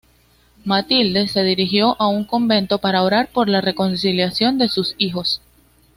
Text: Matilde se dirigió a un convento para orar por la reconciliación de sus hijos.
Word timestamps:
Matilde 0.65 1.27
se 1.27 1.43
dirigió 1.43 1.95
a 2.01 2.07
un 2.07 2.25
convento 2.25 2.79
para 2.79 3.03
orar 3.03 3.27
por 3.31 3.47
la 3.47 3.61
reconciliación 3.61 4.57
de 4.57 4.67
sus 4.67 4.95
hijos. 4.97 5.41